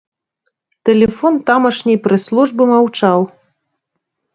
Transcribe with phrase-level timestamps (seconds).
[0.89, 3.19] Тэлефон тамашняй прэс-службы маўчаў.